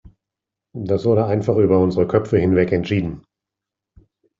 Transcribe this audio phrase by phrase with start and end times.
[0.73, 3.23] Das wurde einfach über unsere Köpfe hinweg entschieden.